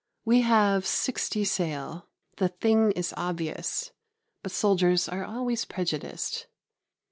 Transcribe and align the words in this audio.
We 0.25 0.41
have 0.41 0.87
sixty 0.87 1.43
sail. 1.45 2.07
The 2.37 2.47
thing 2.47 2.91
is 2.93 3.13
obvious; 3.15 3.91
but 4.41 4.51
soldiers 4.51 5.07
are 5.07 5.23
always 5.23 5.63
prejudiced. 5.63 6.47